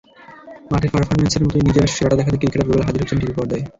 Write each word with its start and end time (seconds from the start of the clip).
মাঠের 0.71 0.91
পারফরম্যান্সের 0.93 1.43
মতোই 1.45 1.65
নিজের 1.67 1.93
সেরাটা 1.95 2.17
দেখাতে 2.19 2.37
ক্রিকেটার 2.37 2.63
রুবেল 2.63 2.85
হাজির 2.87 3.01
হচ্ছেন 3.01 3.19
টিভি 3.21 3.33
পর্দায়। 3.37 3.63